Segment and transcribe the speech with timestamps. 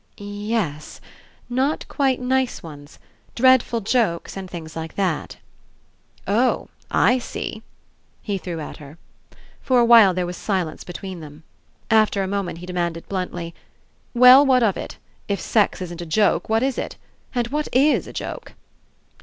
[0.17, 0.99] "Ye es.
[1.47, 2.97] Not quite nice ones.
[3.35, 5.37] Dreadful jokes, and things like that."
[6.25, 7.61] "Oh, I see,"
[8.23, 8.97] he threw at her.
[9.61, 11.43] For a while there was silence between them.
[11.91, 13.53] After a moment he demanded bluntly:
[14.15, 14.97] "Well, what of it?
[15.27, 16.95] If sex isn't a joke, what Is It?
[17.35, 18.53] And what Is a joke?"